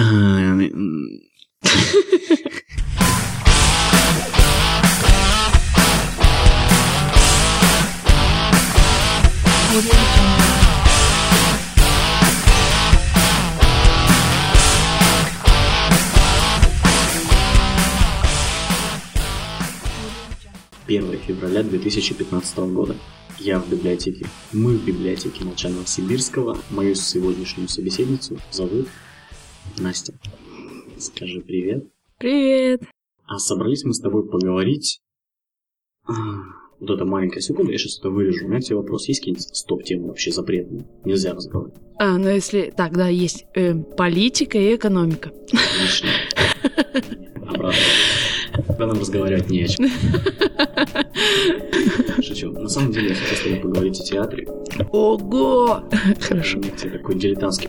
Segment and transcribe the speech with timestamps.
[0.00, 1.20] м,
[20.86, 22.96] Первое февраля 2015 года.
[23.40, 24.26] Я в библиотеке.
[24.52, 26.56] Мы в библиотеке Молчанова Сибирского.
[26.70, 28.86] Мою сегодняшнюю собеседницу зовут
[29.78, 30.14] Настя.
[30.98, 31.84] Скажи привет.
[32.18, 32.82] Привет.
[33.26, 35.00] А собрались мы с тобой поговорить...
[36.06, 36.12] А,
[36.80, 38.46] Вот эта маленькая секунда, я сейчас это вырежу.
[38.46, 39.06] У меня тебе вопрос.
[39.08, 40.86] Есть какие-нибудь стоп-темы вообще запретные?
[41.04, 41.78] Нельзя разговаривать.
[41.98, 45.30] А, ну если так, да, есть э, политика и экономика.
[45.52, 46.08] Отлично.
[47.46, 47.80] Обратно.
[48.66, 49.86] Тогда нам разговаривать не о чем.
[52.22, 52.50] Шучу.
[52.52, 54.46] На самом деле, я хочу с тобой поговорить о театре.
[54.90, 55.82] Ого!
[55.90, 56.58] У Хорошо.
[56.58, 57.68] меня к тебе такой дилетантский.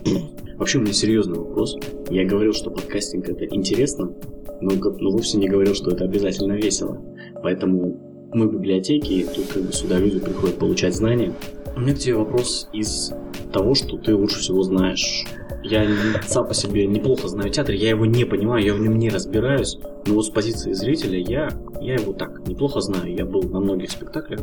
[0.59, 1.77] Вообще, у меня серьезный вопрос.
[2.09, 4.13] Я говорил, что подкастинг это интересно,
[4.59, 7.01] но, но вовсе не говорил, что это обязательно весело.
[7.41, 11.33] Поэтому мы в библиотеке, и тут как бы сюда люди приходят получать знания.
[11.77, 13.13] У меня к тебе вопрос из
[13.53, 15.25] того, что ты лучше всего знаешь.
[15.63, 15.87] Я
[16.27, 19.77] сам по себе неплохо знаю театр, я его не понимаю, я в нем не разбираюсь,
[20.07, 23.15] но вот с позиции зрителя я, я его так неплохо знаю.
[23.15, 24.41] Я был на многих спектаклях,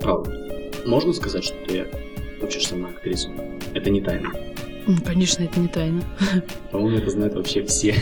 [0.00, 0.30] правда.
[0.86, 1.86] Можно сказать, что ты
[2.40, 3.30] учишься на актрису?
[3.74, 4.30] Это не тайна.
[4.86, 6.02] М, Конечно, это не тайна.
[6.70, 7.92] По-моему, это знают вообще все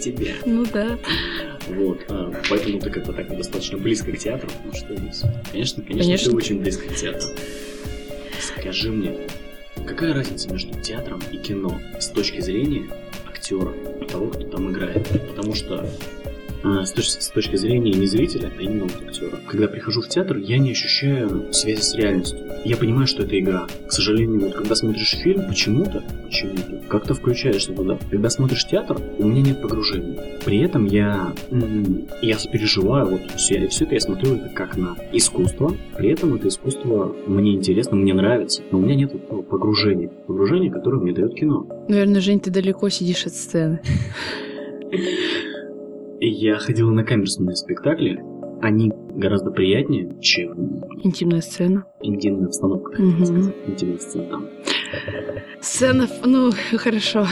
[0.00, 0.32] тебя.
[0.46, 0.98] Ну да.
[1.68, 4.86] Вот, а, поэтому ты как-то так достаточно близко к театру, потому что.
[5.50, 6.30] Конечно, конечно, Конечно.
[6.30, 7.28] ты очень близко к театру.
[8.40, 9.16] Скажи мне,
[9.86, 12.88] какая разница между театром и кино с точки зрения
[13.28, 13.72] актера,
[14.10, 15.06] того, кто там играет?
[15.08, 15.88] Потому что а,
[16.62, 19.38] с, точ- с точки зрения не зрителя, а именно вот актера.
[19.46, 22.38] Когда прихожу в театр, я не ощущаю связи с реальностью.
[22.64, 23.66] Я понимаю, что это игра.
[23.86, 27.98] К сожалению, вот когда смотришь фильм, почему-то, почему-то, как-то включаешься туда.
[28.10, 30.38] Когда смотришь театр, у меня нет погружения.
[30.44, 31.32] При этом я,
[32.22, 35.74] я переживаю, вот все, все это я смотрю это как на искусство.
[35.96, 40.08] При этом это искусство мне интересно, мне нравится, но у меня нет этого погружения.
[40.26, 41.66] Погружение, которое мне дает кино.
[41.88, 43.80] Наверное, Жень, ты далеко сидишь от сцены.
[46.20, 48.20] Я ходил на камерные спектакли,
[48.60, 51.84] они гораздо приятнее, чем Интимная сцена.
[52.02, 53.24] интимная обстановка, так Мгм.
[53.24, 54.46] сказать, интимная сцена там.
[55.60, 57.26] Сцена, ну, хорошо.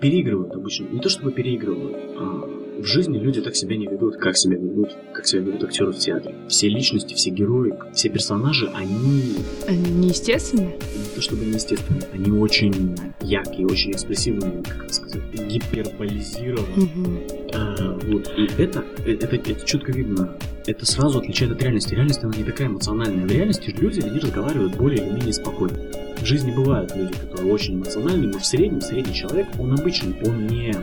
[0.00, 0.86] Переигрывают обычно.
[0.88, 1.96] Не то чтобы переигрывают.
[2.18, 5.92] а в жизни люди так себя не ведут, как себя ведут, как себя ведут актеры
[5.92, 6.34] в театре.
[6.48, 9.34] Все личности, все герои, все персонажи, они
[9.66, 10.76] Они неестественные.
[10.76, 16.76] не то чтобы неестественные, они очень яркие, очень экспрессивные, как сказать, гиперболизированные.
[16.76, 17.18] Мгм.
[17.54, 20.36] А, вот, и это, э, это, это четко видно.
[20.66, 21.94] Это сразу отличает от реальности.
[21.94, 23.26] Реальность, она не такая эмоциональная.
[23.26, 25.78] В реальности люди, они разговаривают более или менее спокойно.
[26.20, 30.46] В жизни бывают люди, которые очень эмоциональны, но в среднем, средний человек, он обычный, он
[30.46, 30.74] не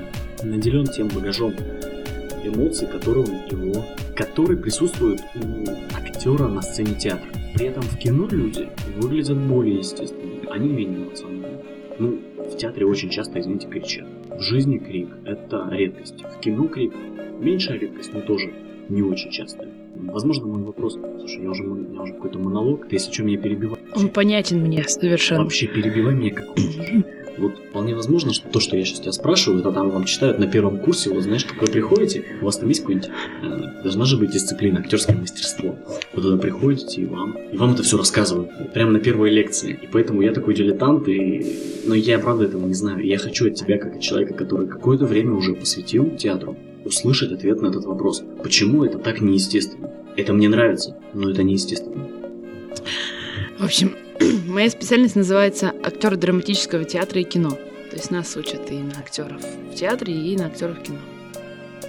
[0.46, 1.54] наделен тем багажом
[2.44, 3.86] эмоций, который у него,
[4.16, 7.28] который присутствует у актера на сцене театра.
[7.54, 8.68] При этом в кино люди
[8.98, 11.58] выглядят более естественно, они менее эмоциональны.
[11.98, 14.08] Ну, в театре очень часто, извините, кричат.
[14.30, 16.24] В жизни крик– это редкость.
[16.24, 16.94] В кино крик–
[17.40, 18.54] меньшая редкость, но тоже
[18.90, 19.68] не очень часто.
[19.96, 21.00] Возможно, мой вопрос...
[21.20, 22.88] Слушай, я уже, у меня уже какой-то монолог.
[22.88, 23.80] Ты, если что, меня перебивай.
[23.96, 25.44] Он понятен мне совершенно.
[25.44, 27.04] Вообще перебивай меня как хочешь.
[27.38, 30.48] Вот вполне возможно, что то, что я сейчас тебя спрашиваю, это там вам читают на
[30.48, 33.10] первом курсе, вот знаешь, как вы приходите, у вас там есть какой-нибудь,
[33.44, 35.76] э, должна же быть дисциплина, актерское мастерство.
[36.14, 39.78] Вы туда приходите, и вам, и вам это все рассказывают, прямо на первой лекции.
[39.82, 41.46] И поэтому я такой дилетант, и...
[41.86, 43.06] но я правда этого не знаю.
[43.06, 47.62] Я хочу от тебя, как от человека, который какое-то время уже посвятил театру, услышать ответ
[47.62, 48.24] на этот вопрос.
[48.44, 49.92] Почему это так неестественно?
[50.16, 52.08] Это мне нравится, но это неестественно.
[53.60, 53.96] В общем,
[54.56, 57.50] моя специальность называется актер драматического театра и кино.
[57.50, 61.15] То есть нас учат и на актеров в театре, и на актеров в кино.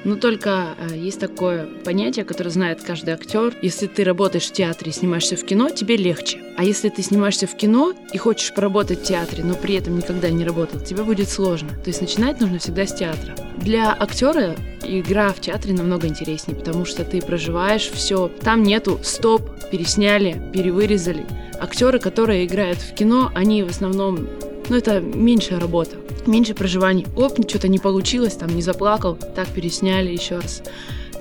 [0.04, 3.54] Но только э, есть такое понятие, которое знает каждый актер.
[3.62, 6.40] Если ты работаешь в театре и снимаешься в кино, тебе легче.
[6.56, 10.30] А если ты снимаешься в кино и хочешь поработать в театре, но при этом никогда
[10.30, 11.70] не работал, тебе будет сложно.
[11.70, 13.34] То есть начинать нужно всегда с театра.
[13.58, 18.28] Для актера игра в театре намного интереснее, потому что ты проживаешь все.
[18.28, 21.26] Там нету стоп, пересняли, перевырезали.
[21.58, 24.28] Актеры, которые играют в кино, они в основном
[24.68, 25.96] ну, это меньшая работа,
[26.26, 27.06] меньше проживаний.
[27.16, 30.62] Оп, что-то не получилось, там не заплакал, так пересняли еще раз.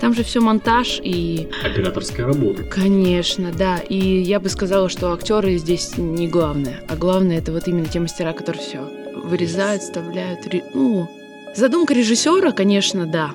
[0.00, 2.64] Там же все монтаж и, Операторская работа.
[2.64, 3.78] конечно, да.
[3.78, 7.98] И я бы сказала, что актеры здесь не главное, а главное это вот именно те
[8.00, 8.80] мастера, которые все
[9.24, 10.40] вырезают, вставляют.
[10.74, 11.08] Ну,
[11.54, 13.30] задумка режиссера, конечно, да.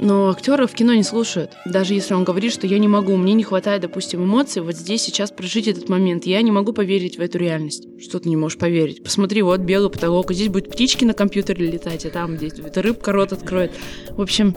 [0.00, 1.52] Но актера в кино не слушают.
[1.66, 5.02] Даже если он говорит, что я не могу, мне не хватает, допустим, эмоций вот здесь
[5.02, 6.24] сейчас прожить этот момент.
[6.24, 7.86] Я не могу поверить в эту реальность.
[8.00, 9.04] Что ты не можешь поверить?
[9.04, 12.80] Посмотри, вот белый потолок, а здесь будут птички на компьютере летать, а там здесь эта
[12.80, 13.72] рыбка рот откроет.
[14.10, 14.56] В общем,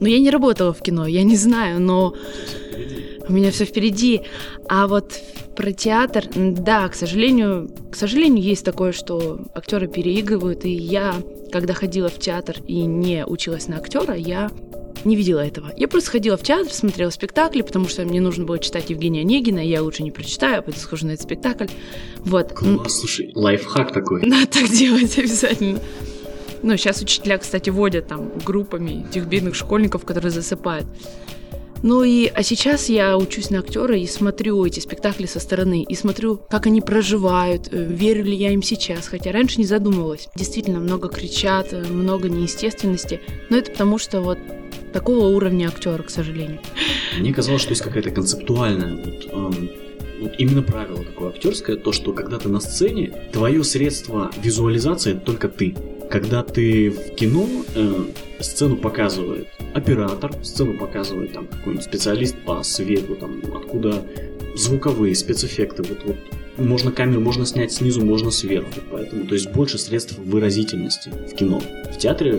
[0.00, 2.16] ну я не работала в кино, я не знаю, но
[3.28, 4.22] у меня все впереди.
[4.68, 5.18] А вот
[5.56, 11.14] про театр, да, к сожалению, к сожалению, есть такое, что актеры переигрывают, и я,
[11.50, 14.50] когда ходила в театр и не училась на актера, я
[15.04, 15.72] не видела этого.
[15.76, 19.58] Я просто ходила в театр, смотрела спектакли, потому что мне нужно было читать Евгения Онегина,
[19.58, 21.66] я лучше не прочитаю, а пойду схожу на этот спектакль.
[22.18, 22.52] Вот.
[22.52, 24.22] Класс, слушай, лайфхак такой.
[24.26, 25.80] Надо так делать обязательно.
[26.62, 30.86] Ну, сейчас учителя, кстати, водят там группами этих бедных школьников, которые засыпают.
[31.82, 35.94] Ну и, а сейчас я учусь на актера и смотрю эти спектакли со стороны, и
[35.94, 40.28] смотрю, как они проживают, э, верю ли я им сейчас, хотя раньше не задумывалась.
[40.36, 43.20] Действительно, много кричат, э, много неестественности,
[43.50, 44.38] но это потому что вот
[44.92, 46.60] такого уровня актера, к сожалению.
[47.18, 48.96] Мне казалось, что есть какая-то концептуальная
[49.32, 49.62] вот,
[50.22, 55.20] вот именно правило такое актерское, то, что когда ты на сцене, твое средство визуализации это
[55.20, 55.74] только ты.
[56.12, 58.04] Когда ты в кино, э,
[58.40, 64.02] сцену показывает оператор, сцену показывает там какой-нибудь специалист по свету, там откуда
[64.54, 66.16] звуковые спецэффекты, вот, вот
[66.58, 71.62] можно камеру можно снять снизу, можно сверху, поэтому то есть больше средств выразительности в кино.
[71.90, 72.38] В театре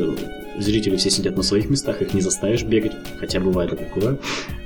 [0.59, 4.19] зрители все сидят на своих местах, их не заставишь бегать, хотя бывает и такое,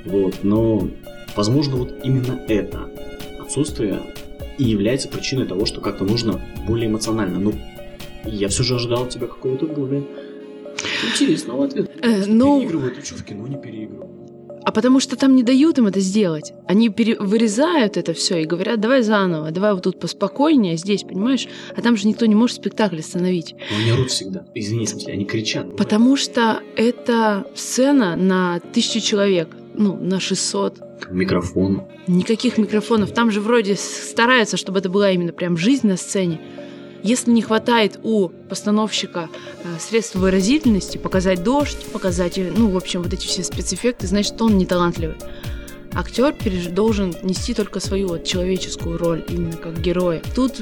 [0.04, 0.86] вот, но
[1.34, 2.90] возможно вот именно это
[3.40, 4.02] отсутствие
[4.58, 7.38] и является причиной того, что как-то нужно более эмоционально.
[7.38, 7.54] Ну,
[8.30, 10.04] я все же ожидал от тебя какого-то более
[11.10, 11.90] интересного ответа.
[12.02, 12.58] Э, ну...
[12.60, 14.18] Переигрывают, а что в кино не переигрывают?
[14.64, 16.52] А потому что там не дают им это сделать.
[16.66, 17.16] Они пере...
[17.18, 21.48] вырезают это все и говорят, давай заново, давай вот тут поспокойнее, здесь, понимаешь?
[21.74, 23.54] А там же никто не может спектакль остановить.
[23.70, 24.44] Но они орут всегда.
[24.54, 25.62] Извини, в смысле, они кричат.
[25.62, 25.78] Бывает.
[25.78, 31.10] Потому что это сцена на тысячу человек, ну, на 600.
[31.10, 31.84] Микрофон.
[32.06, 33.12] Никаких микрофонов.
[33.12, 36.40] Там же вроде стараются, чтобы это была именно прям жизнь на сцене.
[37.02, 39.28] Если не хватает у постановщика
[39.64, 44.40] э, средств выразительности, показать дождь, показать, э, ну, в общем, вот эти все спецэффекты, значит,
[44.42, 45.16] он не талантливый.
[45.94, 46.34] Актер
[46.70, 50.22] должен нести только свою вот человеческую роль, именно как героя.
[50.34, 50.60] Тут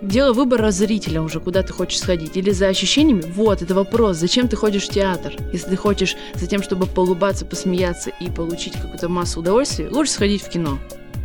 [0.00, 2.36] дело выбора зрителя уже, куда ты хочешь сходить.
[2.36, 3.22] Или за ощущениями.
[3.34, 4.16] Вот, это вопрос.
[4.16, 5.34] Зачем ты ходишь в театр?
[5.52, 10.42] Если ты хочешь за тем, чтобы поулыбаться, посмеяться и получить какую-то массу удовольствия, лучше сходить
[10.42, 10.78] в кино.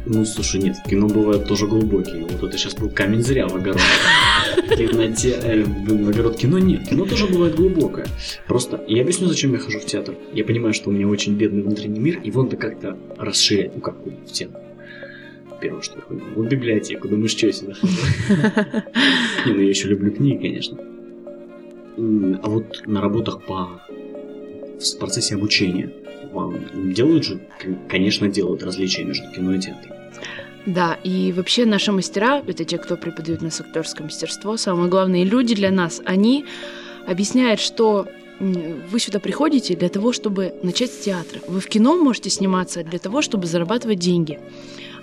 [0.06, 2.26] Ну, слушай, нет, кино бывают тоже глубокие.
[2.26, 3.82] Вот это сейчас был камень зря в огород.
[4.70, 6.90] Э, в огород кино нет.
[6.90, 8.08] Кино тоже бывает глубокое.
[8.48, 10.16] Просто я объясню, зачем я хожу в театр.
[10.34, 13.82] Я понимаю, что у меня очень бедный внутренний мир, и вон то как-то расширять, ну
[13.82, 14.60] как в театр.
[15.62, 16.26] Первое, что я ходил.
[16.36, 17.08] В библиотеку.
[17.08, 17.74] Думаю, что я сюда?
[19.46, 20.78] Не, ну я еще люблю книги, конечно.
[21.98, 23.82] А вот на работах по
[24.80, 25.94] в процессе обучения
[26.74, 27.40] делают же,
[27.90, 29.96] конечно, делают различия между кино и театром.
[30.66, 35.56] Да, и вообще наши мастера, это те, кто преподают нас актерское мастерство, самые главные люди
[35.56, 36.46] для нас, они
[37.06, 38.08] объясняют, что
[38.40, 41.42] вы сюда приходите для того, чтобы начать с театра.
[41.48, 44.40] Вы в кино можете сниматься для того, чтобы зарабатывать деньги.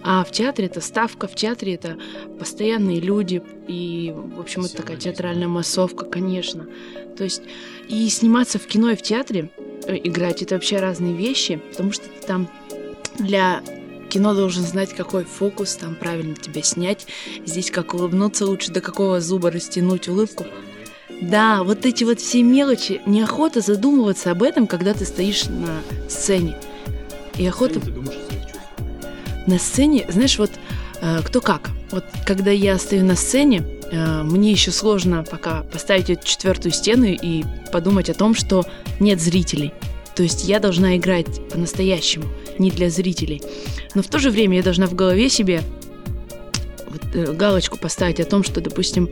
[0.03, 1.99] А в театре это ставка, в театре это
[2.39, 6.67] постоянные люди, и, в общем, это такая театральная массовка, конечно.
[7.17, 7.43] То есть,
[7.89, 9.51] и сниматься в кино и в театре,
[9.87, 12.49] играть, это вообще разные вещи, потому что ты там
[13.19, 13.63] для
[14.09, 17.07] кино должен знать, какой фокус там правильно тебя снять.
[17.47, 20.47] Здесь как улыбнуться лучше, до какого зуба растянуть улыбку.
[21.23, 26.57] Да, вот эти вот все мелочи, неохота задумываться об этом, когда ты стоишь на сцене.
[27.39, 27.81] И охота...
[29.47, 30.51] На сцене, знаешь, вот
[31.01, 31.71] э, кто как.
[31.91, 37.05] Вот когда я стою на сцене, э, мне еще сложно пока поставить эту четвертую стену
[37.07, 38.65] и подумать о том, что
[39.01, 39.73] нет зрителей.
[40.15, 42.27] То есть я должна играть по-настоящему,
[42.59, 43.43] не для зрителей.
[43.95, 45.63] Но в то же время я должна в голове себе
[47.13, 49.09] э, галочку поставить о том, что, допустим,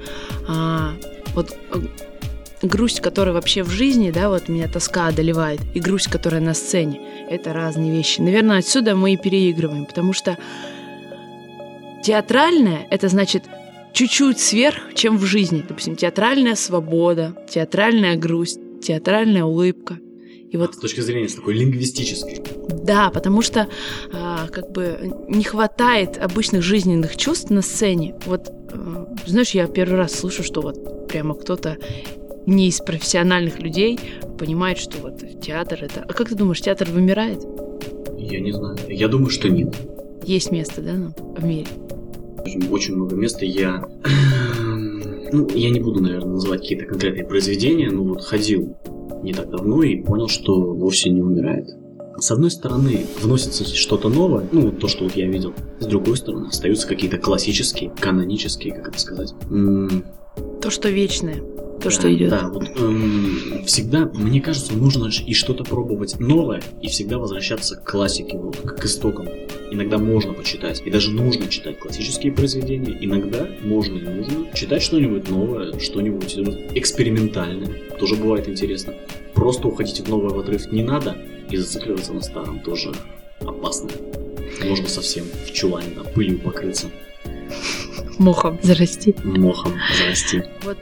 [0.46, 0.92] а,
[1.34, 1.80] вот э,
[2.62, 7.00] грусть, которая вообще в жизни, да, вот меня тоска одолевает, и грусть, которая на сцене,
[7.28, 8.20] это разные вещи.
[8.20, 10.36] Наверное, отсюда мы и переигрываем, потому что
[12.04, 13.44] театральное— это значит
[13.92, 15.64] чуть-чуть сверх, чем в жизни.
[15.66, 19.98] Допустим, театральная свобода, театральная грусть, театральная улыбка—
[20.50, 20.74] и вот...
[20.74, 22.42] С точки зрения с такой лингвистической.
[22.82, 23.68] Да, потому что
[24.12, 28.14] а, как бы не хватает обычных жизненных чувств на сцене.
[28.24, 31.76] Вот, а, знаешь, я первый раз слышу, что вот прямо кто-то
[32.46, 33.98] не из профессиональных людей
[34.38, 36.04] понимает, что вот театр это...
[36.08, 37.42] А как ты думаешь, театр вымирает?
[38.16, 38.78] Я не знаю.
[38.88, 39.74] Я думаю, что нет.
[40.24, 41.66] Есть место, да, ну, в мире?
[42.70, 43.44] Очень много места.
[43.44, 43.84] Я...
[45.30, 48.76] Ну, я не буду, наверное, называть какие-то конкретные произведения, но вот ходил
[49.22, 51.68] не так давно и понял, что вовсе не умирает.
[52.18, 55.52] С одной стороны, вносится что-то новое, ну, то, что вот я видел.
[55.80, 60.04] С другой стороны, остаются какие-то классические, канонические, как это сказать, м-
[60.60, 61.36] То, что вечное.
[61.36, 62.30] То, да, что идет.
[62.30, 67.88] Да, вот эм, всегда, мне кажется, нужно и что-то пробовать новое, и всегда возвращаться к
[67.88, 69.28] классике, вот, к истокам.
[69.70, 75.28] Иногда можно почитать, и даже нужно читать классические произведения, иногда можно и нужно читать что-нибудь
[75.28, 76.42] новое, что-нибудь э,
[76.74, 78.94] экспериментальное, тоже бывает интересно.
[79.34, 81.16] Просто уходить в новое в отрыв не надо,
[81.50, 82.92] и зацикливаться на старом тоже
[83.40, 83.90] опасно.
[84.64, 86.88] Можно совсем в чулане там пылью покрыться,
[88.18, 89.14] Мохом зарасти.
[89.22, 90.44] мохом зарасти.
[90.62, 90.78] Вот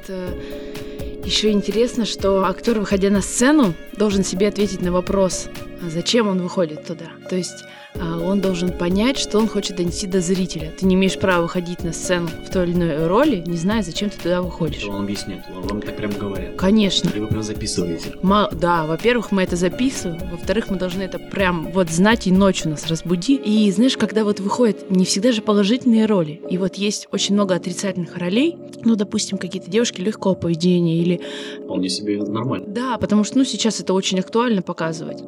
[1.24, 5.48] еще интересно, что актер, выходя на сцену, должен себе ответить на вопрос,
[5.90, 7.06] зачем он выходит туда.
[7.28, 7.64] То есть
[7.94, 10.72] а, он должен понять, что он хочет донести до зрителя.
[10.78, 14.10] Ты не имеешь права выходить на сцену в той или иной роли, не зная, зачем
[14.10, 14.82] ты туда выходишь.
[14.82, 16.56] Это вам объясняют, вам так прям говорят.
[16.56, 17.08] Конечно.
[17.08, 18.12] Или вы прям записываете.
[18.22, 22.70] Ма- да, во-первых, мы это записываем, во-вторых, мы должны это прям вот знать и ночью
[22.70, 23.36] нас разбуди.
[23.36, 27.54] И знаешь, когда вот выходят не всегда же положительные роли, и вот есть очень много
[27.54, 31.20] отрицательных ролей, ну, допустим, какие-то девушки легкого поведения или...
[31.64, 32.66] Вполне себе нормально.
[32.68, 35.22] Да, потому что, ну, сейчас это очень актуально показывать.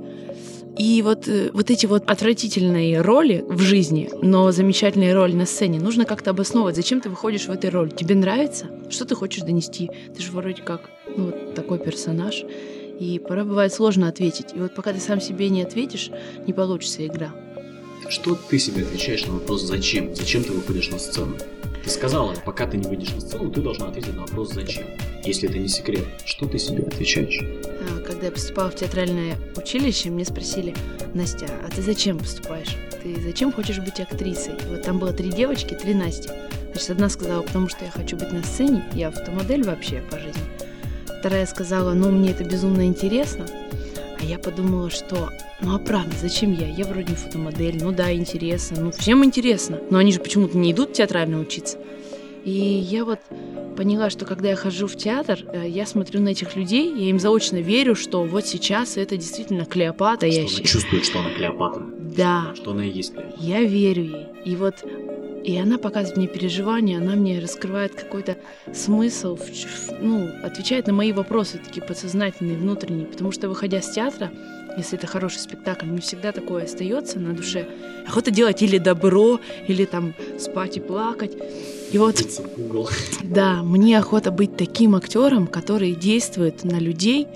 [0.78, 5.80] И вот, э, вот эти вот отвратительные роли в жизни, но замечательные роли на сцене,
[5.80, 7.90] нужно как-то обосновывать, зачем ты выходишь в этой роли.
[7.90, 8.66] Тебе нравится?
[8.88, 9.90] Что ты хочешь донести?
[10.16, 12.44] Ты же вроде как ну, вот такой персонаж.
[13.00, 14.54] И порой бывает сложно ответить.
[14.54, 16.11] И вот пока ты сам себе не ответишь,
[16.47, 17.32] не получится игра.
[18.08, 21.37] Что ты себе отвечаешь на вопрос «зачем?» Зачем ты выходишь на сцену?
[21.88, 24.85] Ты сказала, пока ты не выйдешь на сцену, ты должна ответить на вопрос «зачем?».
[25.25, 27.40] Если это не секрет, что ты себе отвечаешь?
[27.64, 30.75] А, Когда я поступала в театральное училище, мне спросили,
[31.14, 32.76] Настя, а ты зачем поступаешь?
[33.02, 34.52] Ты зачем хочешь быть актрисой?
[34.68, 36.28] Вот там было три девочки, три Насти.
[36.73, 40.42] Значит, одна сказала, потому что я хочу быть на сцене, я фотомодель вообще по жизни.
[41.21, 43.47] Вторая сказала, ну, мне это безумно интересно.
[44.21, 46.68] А я подумала, что, ну а правда, зачем я?
[46.68, 49.80] Я вроде не фотомодель, ну да, интересно, ну всем интересно.
[49.90, 51.78] Но они же почему-то не идут театрально учиться.
[52.44, 53.18] И я вот
[53.76, 57.18] поняла, что когда я хожу в театр, э, я смотрю на этих людей, я им
[57.18, 60.30] заочно верю, что вот сейчас это действительно Клеопатра.
[60.30, 61.84] Что я она чувствует, что она Клеопатра?
[62.16, 63.36] Да, Что она и есть Клеопатра?
[63.44, 64.26] я верю ей.
[64.44, 64.76] И вот
[65.44, 68.36] и она показывает мне переживания, она мне раскрывает какой-то
[68.74, 69.38] смысл,
[70.00, 73.06] ну, отвечает на мои вопросы, такие подсознательные, внутренние.
[73.06, 74.30] Потому что, выходя с театра,
[74.78, 77.68] если это хороший спектакль, не всегда такое остается на душе.
[78.06, 81.32] Охота делать или добро, или там спать и плакать.
[81.92, 82.23] И вот
[83.23, 87.26] да, мне охота быть таким актером, который действует на людей.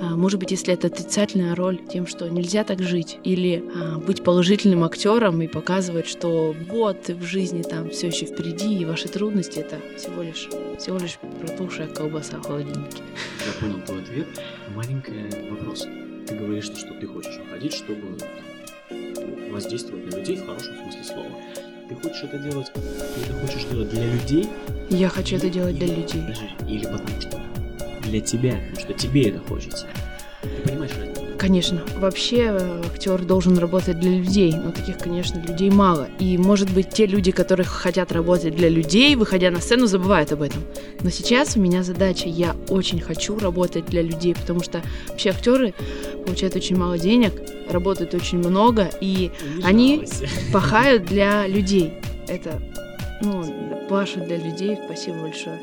[0.00, 4.22] а, Может быть, если это отрицательная роль, тем, что нельзя так жить, или а, быть
[4.22, 9.58] положительным актером и показывать, что вот в жизни там все еще впереди, и ваши трудности
[9.60, 13.02] это всего лишь всего лишь протухшая колбаса в холодильнике.
[13.46, 14.26] Я понял твой ответ.
[14.74, 15.86] Маленький вопрос.
[16.26, 18.28] Ты говоришь, что, что ты хочешь уходить, чтобы там,
[19.50, 21.30] воздействовать на людей в хорошем смысле слова.
[21.88, 22.80] Ты хочешь это делать, ты
[23.24, 24.48] это хочешь делать для людей,
[24.88, 26.22] Я хочу это делать для людей.
[26.22, 27.40] подожди, или потому что
[28.02, 29.86] для тебя, потому что тебе это хочется.
[30.42, 30.90] Ты понимаешь?
[31.42, 36.06] Конечно, вообще э, актер должен работать для людей, но таких, конечно, людей мало.
[36.20, 40.42] И, может быть, те люди, которые хотят работать для людей, выходя на сцену, забывают об
[40.42, 40.62] этом.
[41.00, 45.74] Но сейчас у меня задача, я очень хочу работать для людей, потому что вообще актеры
[46.24, 47.32] получают очень мало денег,
[47.68, 50.28] работают очень много и Не Они- жалуйся.
[50.52, 51.94] пахают для людей.
[52.28, 52.62] Это,
[53.20, 53.42] ну,
[53.90, 55.58] пашут для людей, спасибо большое.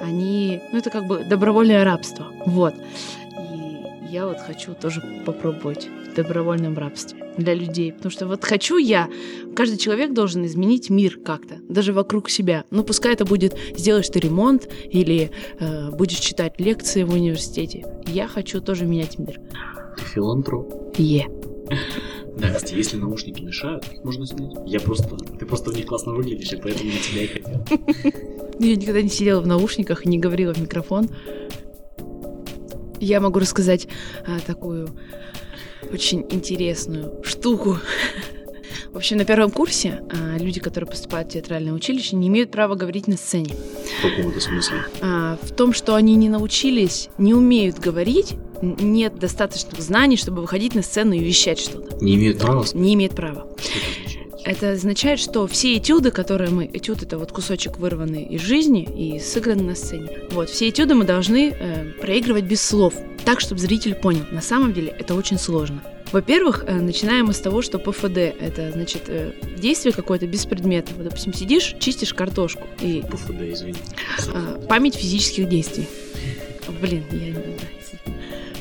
[0.00, 2.74] Они, ну, это как бы добровольное рабство, вот.
[4.10, 9.08] Я вот хочу тоже попробовать в добровольном рабстве для людей, потому что вот хочу я,
[9.54, 12.64] каждый человек должен изменить мир как-то, даже вокруг себя.
[12.70, 17.86] Ну, пускай это будет, сделаешь ты ремонт или э, будешь читать лекции в университете.
[18.08, 19.40] Я хочу тоже менять мир.
[19.96, 20.98] Ты филантроп.
[20.98, 21.28] Е.
[22.36, 24.54] Да, кстати, если наушники мешают, их можно снять.
[24.66, 27.64] Я просто, ты просто в них классно выглядишь, и поэтому на тебя и хотел.
[28.58, 31.08] Я никогда не сидела в наушниках и не говорила в микрофон.
[33.00, 33.88] Я могу рассказать
[34.26, 34.90] а, такую
[35.92, 37.78] очень интересную штуку.
[38.92, 42.74] В общем, на первом курсе а, люди, которые поступают в театральное училище, не имеют права
[42.74, 43.54] говорить на сцене.
[43.98, 44.78] В каком-то смысле.
[45.00, 50.74] А, в том, что они не научились, не умеют говорить, нет достаточных знаний, чтобы выходить
[50.74, 52.04] на сцену и вещать что-то.
[52.04, 52.64] Не имеют права.
[52.74, 53.46] Не имеют права.
[53.58, 54.19] Что это означает?
[54.44, 56.70] Это означает, что все этюды, которые мы...
[56.72, 60.08] Этюд— это вот кусочек вырванный из жизни и сыгран на сцене.
[60.30, 62.94] Вот, все этюды мы должны э, проигрывать без слов,
[63.24, 64.24] так, чтобы зритель понял.
[64.30, 65.82] На самом деле это очень сложно.
[66.12, 70.92] Во-первых, э, начинаем мы с того, что ПФД— это, значит, э, действие какое-то без предмета.
[70.96, 73.74] Вот, допустим, сидишь, чистишь картошку, и ПФД, извини.
[74.34, 75.86] э, память физических действий.
[76.80, 77.58] Блин, я не знаю.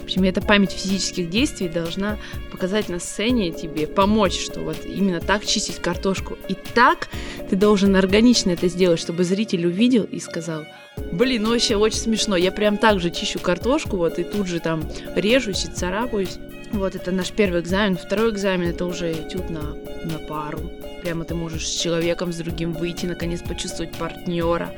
[0.09, 2.17] Общем, эта память физических действий должна
[2.51, 6.37] показать на сцене тебе, помочь, что вот именно так чистить картошку.
[6.47, 7.09] И так
[7.49, 10.65] ты должен органично это сделать, чтобы зритель увидел и сказал,
[11.11, 14.59] блин, ну вообще очень смешно, я прям так же чищу картошку, вот, и тут же
[14.59, 14.83] там
[15.15, 16.37] режусь и царапаюсь.
[16.71, 17.97] Вот это наш первый экзамен.
[17.97, 19.73] Второй экзамен это уже этюд на,
[20.05, 20.71] на пару.
[21.01, 24.71] Прямо ты можешь с человеком, с другим выйти, наконец почувствовать партнера.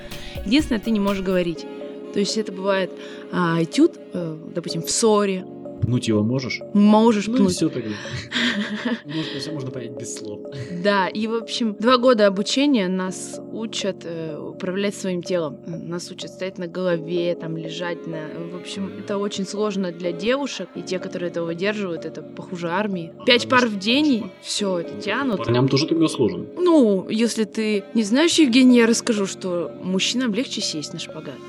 [0.46, 1.66] Единственное, ты не можешь говорить.
[2.14, 2.92] То есть это бывает
[3.32, 5.46] а, этюд, э, допустим, в ссоре.
[5.82, 6.62] Пнуть его можешь?
[6.76, 7.54] Можешь Ну пнуть.
[7.54, 7.90] все тогда.
[9.06, 10.40] Можно, все можно понять без слов.
[10.84, 15.58] Да, и, в общем, два года обучения нас учат э, управлять своим телом.
[15.66, 18.28] Нас учат стоять на голове, там, лежать на...
[18.52, 23.12] В общем, это очень сложно для девушек, и те, которые это выдерживают, это похуже армии.
[23.26, 25.38] Пять пар в день, все это тянут.
[25.38, 26.46] Парням тоже тогда сложно.
[26.58, 31.40] Ну, если ты не знаешь, Евгений, я расскажу, что мужчинам легче сесть на шпагат.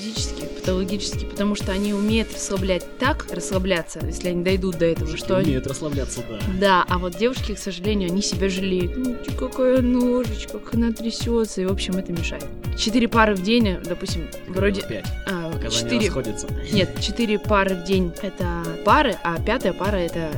[0.00, 5.36] Физически, патологически, потому что они умеют расслаблять так, расслабляться, если они дойдут до этого, что
[5.36, 5.48] они...
[5.48, 6.38] умеет расслабляться, да.
[6.58, 8.96] Да, а вот девушки, к сожалению, они себя жалеют.
[8.96, 12.46] Ну, какая ножечка, как она трясется, и, в общем, это мешает.
[12.78, 14.80] Четыре пары в день, допустим, вроде...
[14.82, 15.04] Пять.
[15.26, 16.06] а, Показания четыре...
[16.06, 16.46] расходятся.
[16.72, 20.30] Нет, четыре пары в день— это пары, а пятая пара— это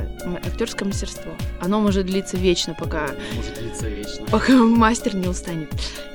[0.45, 1.31] актерское мастерство.
[1.61, 4.25] Оно может длиться вечно, пока Может длиться вечно.
[4.27, 5.69] пока мастер не устанет.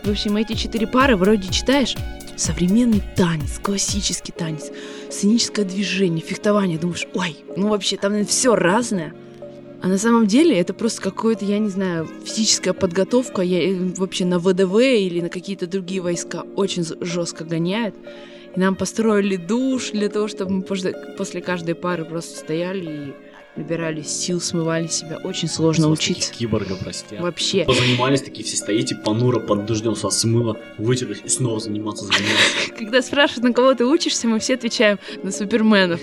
[0.04, 1.96] В общем, эти четыре пары вроде читаешь
[2.36, 4.70] современный танец, классический танец,
[5.10, 6.78] сценическое движение, фехтование.
[6.78, 9.14] Думаешь, ой, ну вообще там все разное.
[9.80, 13.42] А на самом деле это просто какое-то, я не знаю, физическая подготовка.
[13.42, 17.94] Я э, вообще на ВДВ или на какие-то другие войска очень жестко гоняют.
[18.58, 23.14] И нам построили душ для того, чтобы мы после после каждой пары просто стояли и
[23.56, 25.20] набирали сил, смывали себя.
[25.22, 26.32] Очень сложно вас учиться.
[26.32, 27.18] Киборга, прости.
[27.18, 27.64] Вообще.
[27.64, 32.72] Позанимались такие все стоите, понуро под дождем с вас смыло, вытерлись и снова заниматься заниматься.
[32.76, 36.00] Когда спрашивают, на кого ты учишься, мы все отвечаем на суперменов.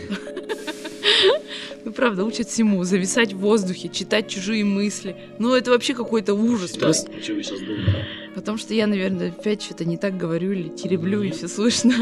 [1.85, 2.83] Ну, правда, учат всему.
[2.83, 5.15] Зависать в воздухе, читать чужие мысли.
[5.37, 7.11] Ну, это вообще какой-то ужас просто.
[7.11, 8.07] О чем вы сейчас думаете?
[8.33, 11.93] Потому что я, наверное, опять что-то не так говорю или тереблю, и все слышно.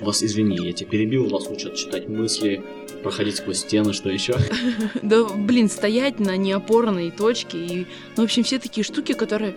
[0.00, 2.62] Вас, извини, я тебя перебил, вас учат читать мысли,
[3.02, 4.34] проходить сквозь стены, что еще?
[5.02, 7.58] Да, блин, стоять на неопорной точке.
[7.58, 9.54] И, ну, в общем, все такие штуки, которые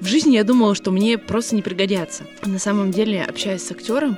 [0.00, 2.24] в жизни я думала, что мне просто не пригодятся.
[2.44, 4.16] На самом деле, общаясь с актером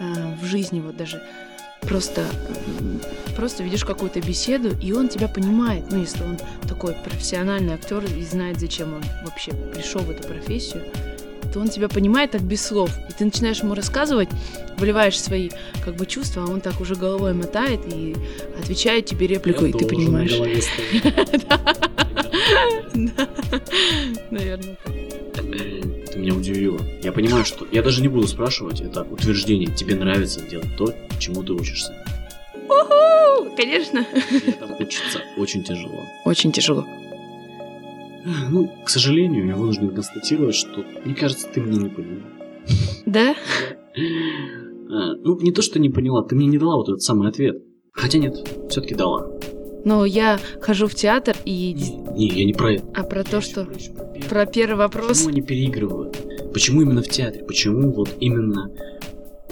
[0.00, 1.22] э, в жизни, вот даже
[1.82, 2.24] просто,
[3.36, 5.84] просто ведешь какую-то беседу, и он тебя понимает.
[5.90, 6.38] Ну, если он
[6.68, 10.82] такой профессиональный актер и знает, зачем он вообще пришел в эту профессию,
[11.52, 12.90] то он тебя понимает так без слов.
[13.08, 14.28] И ты начинаешь ему рассказывать,
[14.78, 15.50] выливаешь свои
[15.84, 18.14] как бы чувства, а он так уже головой мотает и
[18.58, 20.30] отвечает тебе реплику, и ты понимаешь.
[24.30, 24.76] Наверное.
[26.20, 26.78] Меня удивила.
[27.02, 27.66] Я понимаю, что...
[27.72, 29.74] Я даже не буду спрашивать, это утверждение.
[29.74, 31.94] Тебе нравится делать то, чему ты учишься.
[32.68, 33.54] Уху!
[33.56, 34.06] Конечно.
[34.58, 36.00] Там учиться очень тяжело.
[36.24, 36.84] Очень тяжело.
[38.50, 42.22] Ну, к сожалению, я вынужден констатировать, что, мне кажется, ты меня не поняла.
[43.06, 43.34] Да?
[44.90, 47.62] А, Ну, не то, что не поняла, ты мне не дала вот этот самый ответ.
[47.92, 48.34] Хотя нет,
[48.68, 49.29] все-таки дала.
[49.84, 51.74] Но я хожу в театр и...
[52.14, 52.84] Не, я не про это.
[52.94, 53.60] А про то, что...
[53.60, 53.66] Я
[54.28, 54.28] про.
[54.28, 55.08] Про первый вопрос...
[55.08, 56.52] Почему они переигрывают?
[56.52, 57.44] Почему именно в театре?
[57.44, 58.70] Почему вот именно...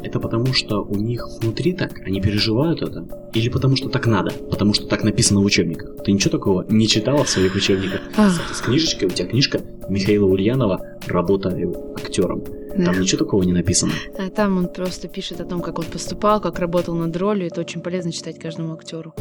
[0.01, 3.05] Это потому, что у них внутри так, они переживают это?
[3.35, 4.31] Или потому, что так надо?
[4.31, 6.05] Потому что так написано в учебниках?
[6.05, 8.03] Ты ничего такого не читала в своих учебниках?
[8.11, 11.49] Кстати, с книжечкой, у тебя книжка Михаила Ульянова «Работа
[11.97, 12.45] актером».
[12.77, 12.85] Да.
[12.93, 13.93] Там ничего такого не написано.
[14.17, 17.49] А там он просто пишет о том, как он поступал, как работал над ролью.
[17.49, 19.15] Это очень полезно читать каждому актеру.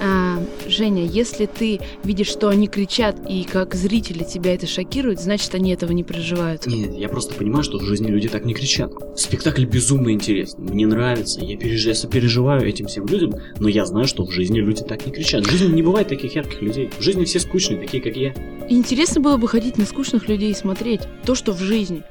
[0.00, 5.54] А, Женя, если ты видишь, что они кричат, и как зрители тебя это шокирует, значит,
[5.54, 6.66] они этого не проживают.
[6.66, 8.92] Нет, я просто понимаю, что в жизни люди так не кричат.
[9.16, 11.86] Спектакль безумно интересный, мне нравится, я, переж...
[11.86, 15.46] я сопереживаю этим всем людям, но я знаю, что в жизни люди так не кричат.
[15.46, 16.90] В жизни не бывает таких ярких людей.
[16.98, 18.34] В жизни все скучные, такие как я.
[18.68, 22.02] Интересно было бы ходить на скучных людей и смотреть то, что в жизни.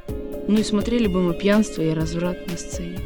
[0.48, 3.00] Ну и смотрели бы мы пьянство и разврат на сцене.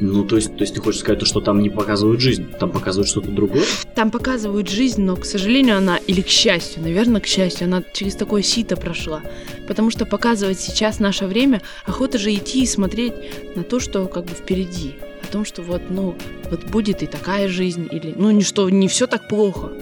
[0.00, 2.70] Ну, то есть, то есть ты хочешь сказать, то, что там не показывают жизнь, там
[2.70, 3.64] показывают что-то другое?
[3.94, 8.14] Там показывают жизнь, но, к сожалению, она, или к счастью, наверное, к счастью, она через
[8.14, 9.22] такое сито прошла.
[9.66, 13.14] Потому что показывать сейчас наше время, охота же идти и смотреть
[13.56, 14.94] на то, что как бы впереди.
[15.28, 16.14] О том, что вот, ну,
[16.48, 19.72] вот будет и такая жизнь, или, ну, не что, не все так плохо.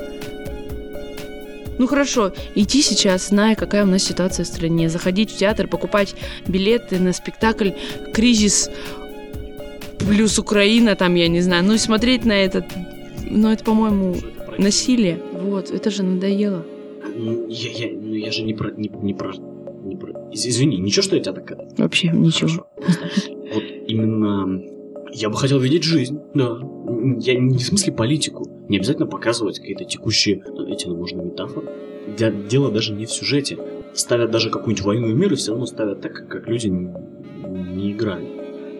[1.78, 6.14] Ну хорошо, идти сейчас, зная, какая у нас ситуация в стране, заходить в театр, покупать
[6.46, 7.72] билеты на спектакль
[8.14, 8.70] «Кризис
[9.98, 12.64] плюс Украина», там, я не знаю, ну смотреть на этот,
[13.30, 14.16] ну это, по-моему,
[14.58, 15.18] насилие.
[15.32, 16.64] Вот, это же надоело.
[17.18, 18.70] Ну, я, я, ну, я же не про...
[18.72, 19.32] Не, не про...
[19.84, 20.12] Не про...
[20.32, 21.78] Из- Извини, ничего, что я тебя так...
[21.78, 22.48] Вообще ничего.
[22.48, 22.66] Хорошо.
[23.54, 24.62] Вот именно
[25.12, 26.58] Я бы хотел видеть жизнь, да.
[27.20, 28.46] Я не в смысле политику.
[28.68, 31.68] Не обязательно показывать какие-то текущие, эти, ну, можно метафоры.
[32.50, 33.56] Дело даже не в сюжете.
[33.94, 36.90] Ставят даже какую-нибудь войну и мир, и все равно ставят так, как люди не,
[37.74, 38.28] не играют.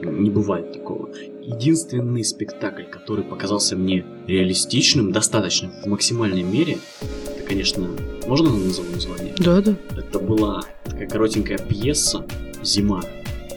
[0.02, 1.08] Не бывает такого.
[1.42, 7.88] Единственный спектакль, который показался мне реалистичным, достаточно в максимальной мере, это, конечно,
[8.26, 9.34] можно назову название?
[9.38, 9.76] Да, да.
[9.96, 12.24] Это была такая коротенькая пьеса
[12.62, 13.02] «Зима»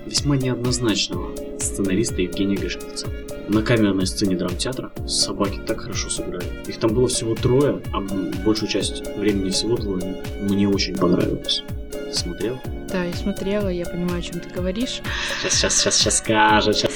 [0.05, 3.07] весьма неоднозначного сценариста Евгения Гришковца.
[3.47, 6.45] На камерной сцене драмтеатра собаки так хорошо сыграли.
[6.67, 8.01] Их там было всего трое, а
[8.45, 10.23] большую часть времени всего двое.
[10.41, 11.63] Мне очень понравилось.
[12.11, 12.59] Смотрел?
[12.91, 15.01] Да, я смотрела, я понимаю, о чем ты говоришь.
[15.41, 16.91] Сейчас, сейчас, сейчас, сейчас скажет, сейчас.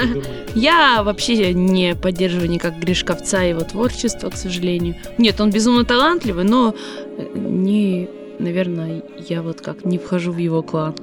[0.54, 4.96] Я вообще не поддерживаю никак Гришковца и его творчество, к сожалению.
[5.18, 6.74] Нет, он безумно талантливый, но
[7.18, 10.94] э, не, наверное, я вот как не вхожу в его клан.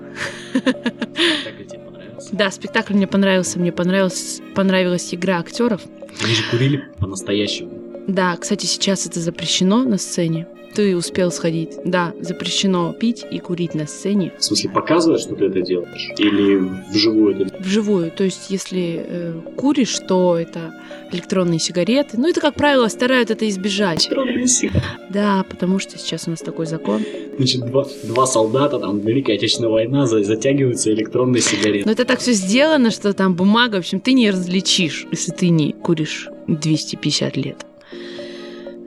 [2.31, 5.81] Да, спектакль мне понравился, мне понравилась, понравилась игра актеров.
[6.23, 7.71] Они же курили по-настоящему.
[8.07, 10.47] Да, кстати, сейчас это запрещено на сцене.
[10.73, 11.73] Ты успел сходить.
[11.83, 14.33] Да, запрещено пить и курить на сцене.
[14.37, 16.11] В смысле, показывать, что ты это делаешь?
[16.17, 16.57] Или
[16.91, 18.11] вживую это Вживую.
[18.11, 20.73] То есть, если э, куришь, то это
[21.11, 22.17] электронные сигареты.
[22.17, 24.05] Ну, это, как правило, старают это избежать.
[24.05, 24.85] Электронные сигареты.
[25.09, 27.01] Да, потому что сейчас у нас такой закон.
[27.37, 31.85] Значит, два, два солдата, там, Великая Отечественная война, за- затягиваются электронные сигареты.
[31.85, 35.49] Но это так все сделано, что там бумага, в общем, ты не различишь, если ты
[35.49, 37.65] не куришь 250 лет.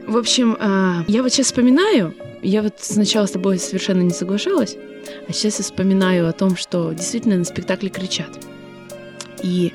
[0.06, 4.76] В общем, а, я вот сейчас вспоминаю, я вот сначала с тобой совершенно не соглашалась,
[5.26, 8.28] а сейчас я вспоминаю о том, что действительно на спектакле кричат.
[9.42, 9.72] И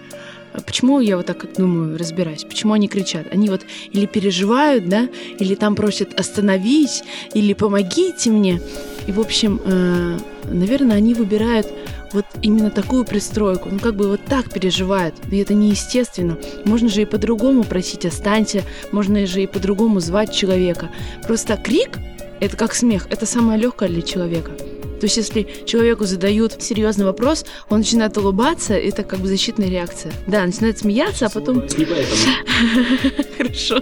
[0.65, 3.25] почему я вот так думаю, разбираюсь, почему они кричат?
[3.31, 3.61] Они вот
[3.91, 8.61] или переживают, да, или там просят остановить, или помогите мне.
[9.07, 11.67] И, в общем, э, наверное, они выбирают
[12.13, 13.69] вот именно такую пристройку.
[13.71, 15.15] Ну, как бы вот так переживают.
[15.31, 16.37] И это неестественно.
[16.65, 20.89] Можно же и по-другому просить «останься», можно же и по-другому звать человека.
[21.25, 21.97] Просто крик—
[22.39, 24.51] это как смех, это самое легкое для человека.
[24.99, 30.11] То есть, если человеку задают серьезный вопрос, он начинает улыбаться, это как бы защитная реакция.
[30.27, 31.65] Да, начинает смеяться, а потом...
[31.77, 33.23] Не поэтому.
[33.37, 33.81] Хорошо.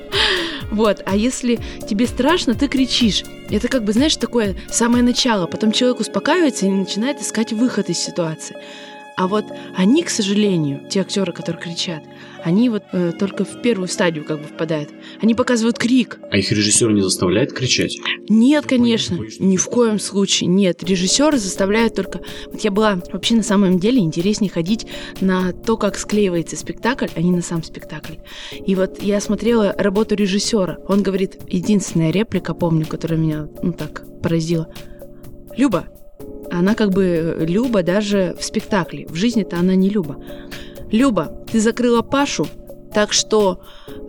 [0.72, 3.24] Вот, а если тебе страшно, ты кричишь.
[3.50, 5.48] Это как бы, знаешь, такое самое начало.
[5.48, 8.58] Потом человек успокаивается и начинает искать выход из ситуации.
[9.18, 12.04] А вот они, к сожалению, те актеры, которые кричат,
[12.44, 14.92] они вот э, только в первую стадию как бы впадают.
[15.20, 16.20] Они показывают крик.
[16.30, 17.98] А их режиссер не заставляет кричать?
[18.30, 20.84] Нет, Я конечно, боюсь, ни в коем случае нет.
[20.84, 22.22] Режиссер заставляет только...
[22.46, 24.86] Вот я была вообще на самом деле интереснее ходить
[25.20, 28.18] на то, как склеивается спектакль, а не на сам спектакль.
[28.68, 30.78] И вот я смотрела работу режиссера.
[30.88, 34.72] Он говорит, единственная реплика, помню, которая меня, ну так, поразила.
[35.58, 35.88] Люба,
[36.52, 39.08] она как бы э, Люба даже в спектакле.
[39.08, 40.18] В жизни-то она не Люба.
[40.92, 42.48] Люба, ты закрыла Пашу,
[42.98, 43.60] так что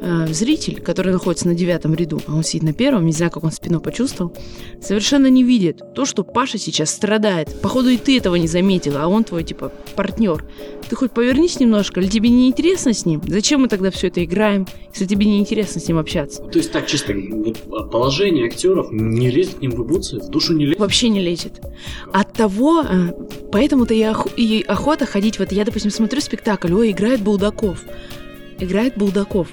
[0.00, 3.44] э, зритель, который находится на девятом ряду, а он сидит на первом, не знаю, как
[3.44, 4.32] он спину почувствовал,
[4.80, 7.60] совершенно не видит то, что Паша сейчас страдает.
[7.60, 10.42] Походу и ты этого не заметила, а он твой, типа, партнер.
[10.88, 13.20] Ты хоть повернись немножко, или тебе не интересно с ним?
[13.26, 16.42] Зачем мы тогда все это играем, если тебе не интересно с ним общаться?
[16.44, 20.54] То есть так чисто вот, положение актеров не лезет к ним в эмоции, в душу
[20.54, 20.80] не лезет.
[20.80, 21.60] Вообще не лезет.
[22.10, 23.12] От того, э,
[23.52, 25.38] поэтому-то и, ох- и охота ходить.
[25.38, 27.84] Вот я, допустим, смотрю спектакль, ой, играет Булдаков.
[28.58, 29.48] Играет Булдаков.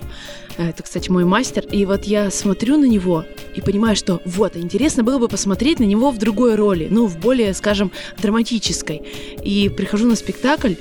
[0.57, 1.65] Это, кстати, мой мастер.
[1.65, 5.83] И вот я смотрю на него и понимаю, что вот, интересно было бы посмотреть на
[5.83, 9.01] него в другой роли, ну, в более, скажем, драматической.
[9.43, 10.75] И прихожу на спектакль,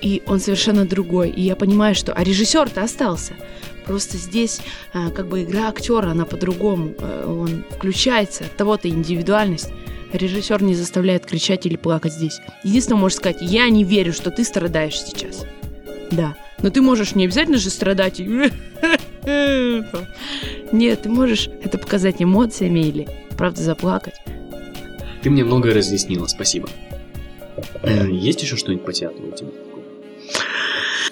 [0.00, 1.30] и он совершенно другой.
[1.30, 2.12] И я понимаю, что...
[2.12, 3.34] А режиссер-то остался.
[3.84, 4.60] Просто здесь
[4.92, 6.94] а, как бы игра актера, она по-другому.
[6.98, 9.70] э, Он включается, от того-то индивидуальность.
[10.12, 12.40] Режиссер не заставляет кричать или плакать здесь.
[12.64, 15.44] Единственное, может сказать, я не верю, что ты страдаешь сейчас.
[16.10, 16.36] Да.
[16.62, 18.20] Но ты можешь не обязательно же страдать.
[18.20, 18.50] и
[20.72, 24.14] Нет, ты можешь это показать эмоциями или, правда, заплакать.
[25.22, 26.68] Ты мне многое разъяснила, спасибо.
[27.82, 29.48] Э, Есть еще что-нибудь по театру у тебя?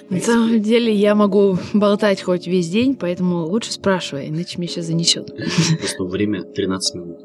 [0.09, 4.85] На самом деле я могу болтать хоть весь день, поэтому лучше спрашивай, иначе меня сейчас
[4.85, 5.35] занесет.
[5.79, 7.19] Просто время 13 минут.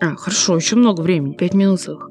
[0.00, 1.34] А, хорошо, еще много времени.
[1.34, 2.10] Пять минут целых.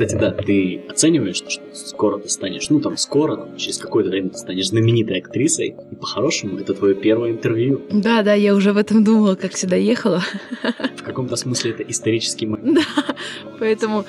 [0.00, 4.30] Кстати, да, ты оцениваешь, что скоро ты станешь, ну там скоро, там, через какое-то время
[4.30, 7.82] ты станешь знаменитой актрисой, и по-хорошему это твое первое интервью.
[7.90, 10.22] Да, да, я уже в этом думала, как сюда ехала.
[10.96, 12.78] В каком-то смысле это исторический момент.
[12.78, 13.14] Да,
[13.58, 14.06] поэтому,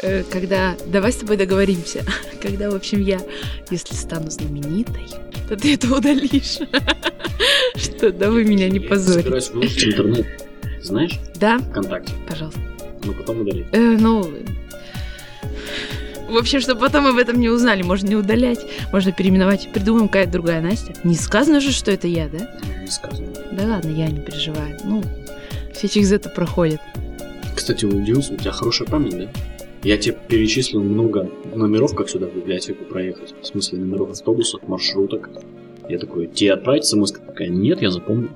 [0.00, 0.76] э, когда...
[0.86, 2.04] Давай с тобой договоримся.
[2.40, 3.20] Когда, в общем, я,
[3.68, 5.08] если стану знаменитой,
[5.48, 6.58] то ты это удалишь.
[7.74, 9.22] Что, да вы меня не Я позорите.
[9.22, 10.26] собираюсь выложить интернет.
[10.82, 12.12] Знаешь, Да, ВКонтакте.
[12.28, 12.60] пожалуйста.
[13.04, 13.66] Но потом удалить.
[13.72, 14.24] Э, ну,
[16.28, 19.68] В общем, чтобы потом об этом не узнали, можно не удалять, можно переименовать.
[19.72, 20.94] Придумаем какая-то другая Настя.
[21.04, 22.50] Не сказано же, что это я, да?
[22.80, 23.28] Не сказано.
[23.52, 24.78] Да ладно, я не переживаю.
[24.84, 25.02] Ну,
[25.74, 26.80] все через это проходят.
[27.54, 29.28] Кстати, удивился, у тебя хорошая память, да?
[29.82, 33.34] Я тебе перечислил много номеров, как сюда в библиотеку проехать.
[33.42, 35.28] В смысле, номеров автобусов, маршруток.
[35.88, 37.12] Я такой, тебе отправить смс?
[37.12, 38.30] Такая, нет, я запомнил.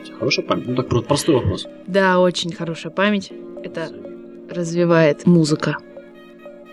[0.00, 0.66] У тебя хорошая память?
[0.66, 1.66] Ну так про- простой вопрос.
[1.86, 3.30] Да, очень хорошая память.
[3.62, 3.90] Это
[4.50, 5.78] развивает музыка.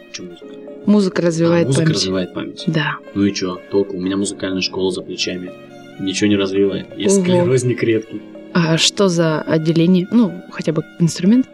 [0.10, 0.54] Почему музыка?
[0.86, 1.95] Музыка А, развивает музыка память.
[1.98, 2.63] развивает память.
[2.67, 2.98] Да.
[3.13, 3.98] Ну и чё, толку?
[3.98, 5.52] У меня музыкальная школа за плечами.
[6.00, 6.88] Ничего не развивает.
[6.98, 8.22] Я склерозник редкий.
[8.54, 10.08] А что за отделение?
[10.12, 11.48] Ну, хотя бы инструмент?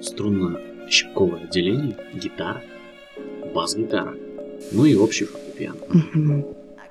[0.00, 2.62] Струнно-щипковое отделение, гитара,
[3.54, 4.14] бас-гитара,
[4.72, 5.78] ну и общий фортепиано.
[6.14, 6.44] Мгм.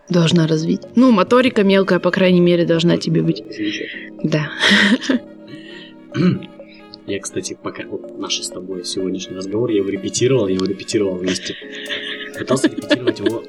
[0.09, 0.81] Должна развить.
[0.95, 3.37] Ну, моторика мелкая, по крайней мере, должна тебе быть.
[3.37, 4.19] Замечательно.
[4.23, 4.49] Да.
[7.07, 11.15] Я, кстати, пока вот наш с тобой сегодняшний разговор, я его репетировал, я его репетировал
[11.15, 11.55] вместе.
[12.37, 13.45] Пытался репетировать его.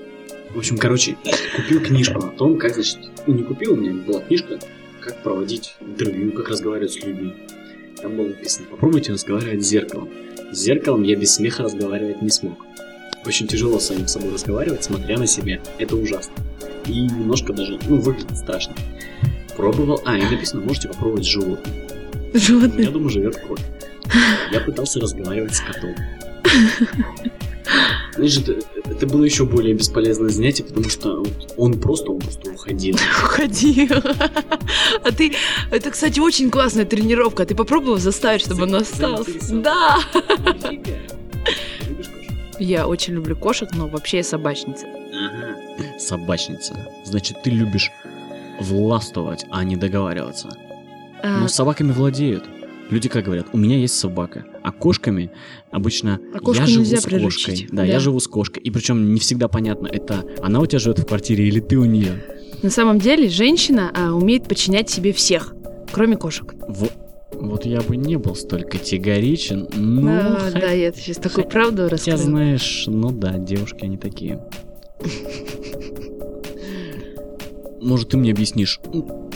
[0.54, 1.16] В общем, короче,
[1.56, 4.60] купил книжку о том, как, значит, ну не купил, у меня была книжка,
[5.00, 7.34] как проводить интервью, как разговаривать с людьми.
[8.00, 10.08] Там было написано, попробуйте разговаривать с зеркалом.
[10.52, 12.64] С зеркалом я без смеха разговаривать не смог.
[13.26, 15.60] Очень тяжело с самим собой разговаривать, смотря на себя.
[15.78, 16.32] Это ужасно.
[16.86, 18.76] И немножко даже, ну, выглядит страшно.
[19.56, 21.28] Пробовал, а, и написано, можете попробовать с
[22.38, 22.90] меня Животные.
[22.90, 23.60] дома живет кот.
[24.52, 25.94] Я пытался разговаривать с котом.
[28.14, 28.54] Знаешь, это,
[28.90, 31.22] это было еще более бесполезное занятие, потому что
[31.56, 32.96] он просто, он просто уходил.
[32.96, 33.88] Уходи.
[35.04, 35.34] А ты...
[35.70, 37.44] Это, кстати, очень классная тренировка.
[37.44, 39.54] Ты попробовала заставить, чтобы он остался?
[39.54, 39.98] Да.
[42.58, 44.86] Я очень люблю кошек, но вообще я собачница.
[44.86, 45.98] Ага.
[45.98, 46.74] Собачница.
[47.04, 47.90] Значит, ты любишь
[48.58, 50.48] властвовать, а не договариваться.
[51.22, 52.44] А, Ну, собаками владеют.
[52.90, 55.30] Люди как говорят, у меня есть собака, а кошками
[55.70, 57.10] обычно А я живу с кошкой.
[57.10, 57.66] приручить.
[57.70, 57.84] Да, Да.
[57.84, 58.62] я живу с кошкой.
[58.62, 61.84] И причем не всегда понятно, это она у тебя живет в квартире или ты у
[61.84, 62.24] нее.
[62.62, 65.54] На самом деле, женщина а, умеет подчинять себе всех,
[65.92, 66.54] кроме кошек.
[66.66, 66.92] Вот,
[67.32, 71.90] вот я бы не был столь категоричен, ну, А, хотя, да, я сейчас такую правду
[71.90, 72.16] раскрыла.
[72.18, 74.40] знаешь, ну да, девушки они такие.
[77.80, 78.80] Может, ты мне объяснишь?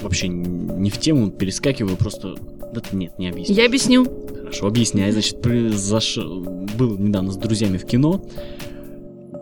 [0.02, 2.34] Вообще не в тему, перескакиваю, просто...
[2.72, 3.56] Да ты нет, не объяснишь.
[3.56, 4.06] Я объясню.
[4.38, 5.10] Хорошо, объясняй.
[5.12, 6.16] Значит, произош...
[6.16, 8.24] был недавно с друзьями в кино.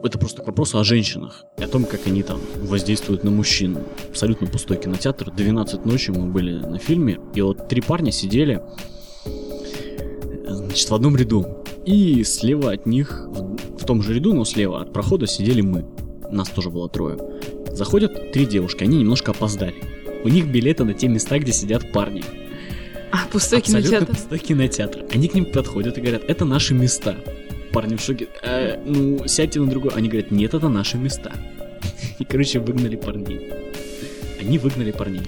[0.03, 1.45] Это просто к вопросу о женщинах.
[1.59, 3.79] И о том, как они там воздействуют на мужчин.
[4.09, 5.31] Абсолютно пустой кинотеатр.
[5.31, 7.19] 12 ночи мы были на фильме.
[7.35, 8.61] И вот три парня сидели
[10.49, 11.47] значит, в одном ряду.
[11.85, 13.27] И слева от них,
[13.79, 15.87] в том же ряду, но слева от прохода сидели мы.
[16.31, 17.19] Нас тоже было трое.
[17.73, 19.75] Заходят три девушки, они немножко опоздали.
[20.25, 22.23] У них билеты на те места, где сидят парни.
[23.13, 24.15] А, пустой Абсолютно кинотеатр.
[24.15, 25.05] пустой кинотеатр.
[25.13, 27.17] Они к ним подходят и говорят, это наши места.
[27.73, 29.93] Парни в шоке, «Э, ну, сядьте на другой.
[29.95, 31.33] Они говорят, нет, это наши места.
[32.19, 33.53] И, короче, выгнали парней.
[34.41, 35.23] Они выгнали парней.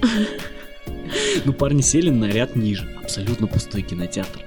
[1.45, 2.87] Ну, парни сели на ряд ниже.
[3.01, 4.41] Абсолютно пустой кинотеатр.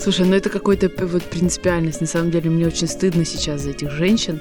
[0.00, 2.00] Слушай, ну это какой-то вот принципиальность.
[2.00, 4.40] На самом деле мне очень стыдно сейчас за этих женщин,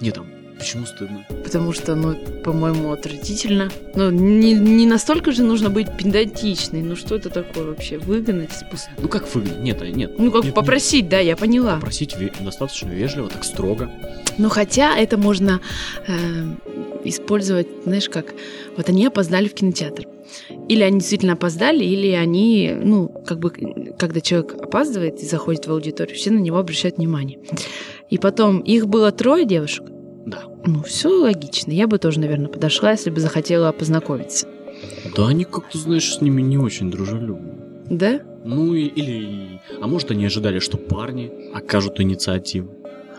[0.00, 0.26] Нет, там,
[0.58, 1.24] почему стыдно?
[1.54, 3.70] Потому что, ну, по-моему, отвратительно.
[3.94, 6.82] Ну, не, не настолько же нужно быть педантичной.
[6.82, 7.98] Ну что это такое вообще?
[7.98, 8.50] Выгнать?
[8.50, 9.60] спус- Ну, как выгнать?
[9.60, 10.18] Нет, а, нет.
[10.18, 11.76] Ну, как Нет, попросить, да, я поняла.
[11.76, 13.88] Попросить ве- достаточно вежливо, так строго.
[14.36, 15.60] Ну, хотя это можно
[16.08, 16.12] э,
[17.04, 18.34] использовать, знаешь, как...
[18.76, 20.08] Вот они опоздали в кинотеатр.
[20.68, 23.50] Или они действительно опоздали, или они, ну, как бы,
[23.96, 27.38] когда человек опаздывает и заходит в аудиторию, все на него обращают внимание.
[28.10, 29.84] И потом, их было трое девушек.
[30.26, 30.42] Да.
[30.66, 31.72] Ну, все логично.
[31.72, 34.46] Я бы тоже, наверное, подошла, если бы захотела познакомиться.
[35.16, 37.52] Да они как-то, знаешь, с ними не очень дружелюбны.
[37.90, 38.20] Да?
[38.44, 39.60] Ну и, или...
[39.80, 42.70] А может они ожидали, что парни окажут инициативу.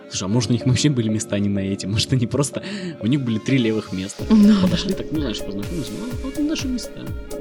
[0.10, 1.86] Слушай, а может у них вообще были места не на эти?
[1.88, 2.64] Может они просто...
[3.02, 4.24] У них были три левых места.
[4.30, 5.90] Ну, Подошли так, ну знаешь, познакомились.
[5.90, 6.92] Ну, вот наши места.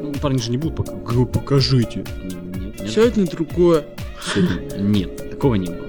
[0.00, 0.92] Ну, парни же не будут пока...
[0.94, 2.04] «Г- Покажите.
[2.24, 2.90] Нет, нет.
[2.90, 3.84] Сядь на другое.
[4.34, 5.83] Сегодня- Нет, такого не было.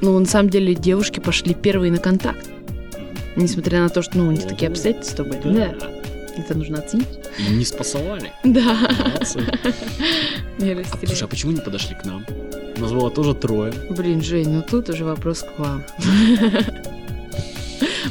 [0.00, 2.48] Ну, на самом деле, девушки пошли первые на контакт.
[3.36, 5.42] Несмотря на то, что, ну, у них такие обстоятельства были.
[5.42, 5.74] Да.
[5.78, 5.90] Да.
[6.36, 7.06] Это нужно оценить.
[7.38, 8.32] И не спасовали.
[8.44, 8.76] Да.
[9.04, 9.40] Молодцы.
[10.62, 12.26] А, слушай, а почему не подошли к нам?
[12.76, 13.72] У нас было тоже трое.
[13.88, 15.82] Блин, Жень, ну тут уже вопрос к вам.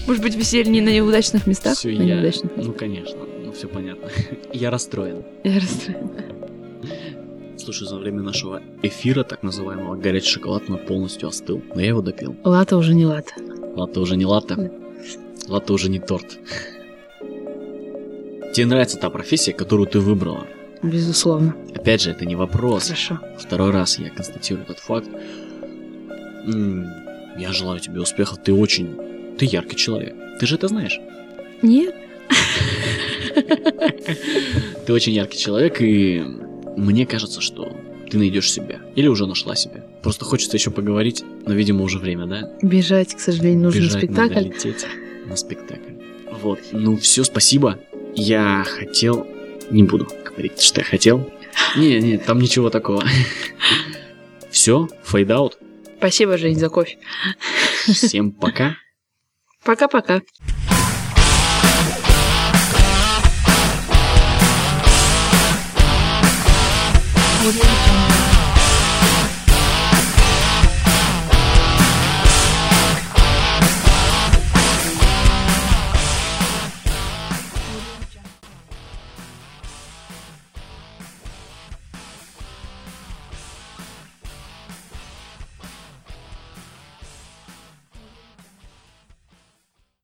[0.08, 1.78] Может быть, вы сели не на неудачных местах?
[1.78, 2.16] Всё, на я...
[2.16, 3.20] неудачных Ну, конечно.
[3.46, 4.10] Ну, все понятно.
[4.54, 5.24] Я расстроен.
[5.44, 6.10] Я расстроена.
[7.70, 11.62] Слушай, за время нашего эфира, так называемого, горячий шоколад меня полностью остыл.
[11.76, 12.36] Но я его допил.
[12.44, 13.36] Лата уже не лата.
[13.76, 14.72] Латте уже не латте.
[15.48, 16.40] Латте уже не торт.
[18.56, 20.48] Тебе нравится та профессия, которую ты выбрала?
[20.82, 21.56] Безусловно.
[21.76, 22.86] Опять же, это не вопрос.
[22.86, 23.20] Хорошо.
[23.38, 25.08] Второй раз я констатирую этот факт.
[27.38, 28.40] Я желаю тебе успехов.
[28.44, 29.36] Ты очень...
[29.38, 30.16] Ты яркий человек.
[30.40, 31.00] Ты же это знаешь.
[31.62, 31.94] Нет?
[34.88, 36.26] Ты очень яркий человек, и
[36.78, 37.76] мне кажется, что
[38.10, 38.80] ты найдешь себя.
[38.96, 39.84] Или уже нашла себя.
[40.02, 42.52] Просто хочется еще поговорить, но, видимо, уже время, да?
[42.62, 44.34] Бежать, к сожалению, нужен Бежать спектакль.
[44.34, 44.86] надо лететь
[45.26, 45.94] на спектакль.
[46.32, 46.60] Вот.
[46.72, 47.80] Ну, все, спасибо.
[48.16, 49.28] Я хотел...
[49.70, 51.32] Не буду говорить, что я хотел.
[51.78, 53.04] Не, не, там ничего такого.
[54.50, 55.60] Все, fade out.
[56.00, 56.98] Спасибо, Жень, за кофе.
[57.86, 58.78] Всем пока.
[59.64, 60.22] Пока-пока.
[67.40, 67.79] Audio